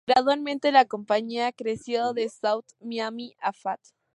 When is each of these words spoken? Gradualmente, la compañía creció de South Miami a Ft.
Gradualmente, 0.07 0.71
la 0.71 0.85
compañía 0.85 1.51
creció 1.51 2.13
de 2.13 2.27
South 2.27 2.65
Miami 2.79 3.35
a 3.39 3.53
Ft. 3.53 3.93